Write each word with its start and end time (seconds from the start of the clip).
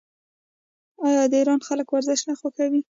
آیا 1.05 1.21
د 1.31 1.33
ایران 1.39 1.59
خلک 1.67 1.87
ورزش 1.91 2.19
نه 2.29 2.33
خوښوي؟ 2.39 2.79